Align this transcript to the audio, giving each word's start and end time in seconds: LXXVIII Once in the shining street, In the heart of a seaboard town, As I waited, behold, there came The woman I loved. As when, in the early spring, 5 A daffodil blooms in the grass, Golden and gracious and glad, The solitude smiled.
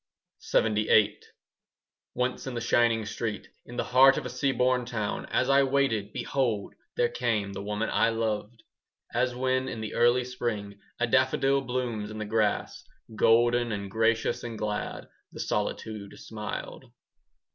LXXVIII 0.51 1.19
Once 2.15 2.47
in 2.47 2.55
the 2.55 2.59
shining 2.59 3.05
street, 3.05 3.49
In 3.67 3.77
the 3.77 3.83
heart 3.83 4.17
of 4.17 4.25
a 4.25 4.31
seaboard 4.31 4.87
town, 4.87 5.27
As 5.27 5.47
I 5.47 5.61
waited, 5.61 6.11
behold, 6.11 6.73
there 6.97 7.07
came 7.07 7.53
The 7.53 7.61
woman 7.61 7.87
I 7.93 8.09
loved. 8.09 8.63
As 9.13 9.35
when, 9.35 9.67
in 9.67 9.79
the 9.79 9.93
early 9.93 10.23
spring, 10.25 10.79
5 10.97 11.07
A 11.07 11.11
daffodil 11.11 11.61
blooms 11.61 12.09
in 12.09 12.17
the 12.17 12.25
grass, 12.25 12.83
Golden 13.15 13.71
and 13.71 13.91
gracious 13.91 14.43
and 14.43 14.57
glad, 14.57 15.07
The 15.33 15.39
solitude 15.39 16.17
smiled. 16.17 16.85